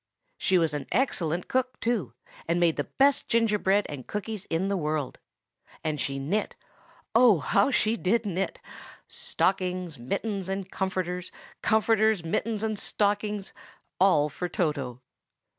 [0.39, 2.15] She was an excellent cook, too,
[2.47, 5.19] and made the best gingerbread and cookies in the world.
[5.83, 7.37] And she knit—oh!
[7.37, 13.53] how she did knit!—stockings, mittens, and comforters; comforters, mittens, and stockings:
[13.99, 15.01] all for Toto.